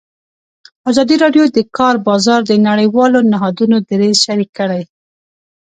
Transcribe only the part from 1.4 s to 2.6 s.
د د کار بازار د